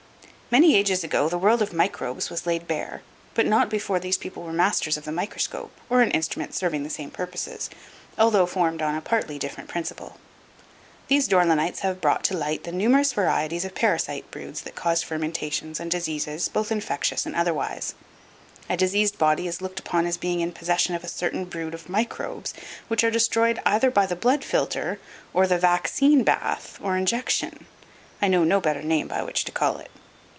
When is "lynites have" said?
11.45-12.01